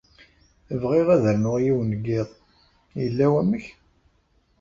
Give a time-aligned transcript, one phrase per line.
[0.81, 2.29] Bɣiɣ ad rnuɣ yiwen yiḍ.
[3.01, 3.65] Yella wamek?